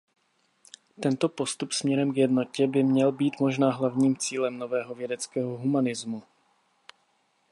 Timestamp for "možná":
3.39-3.71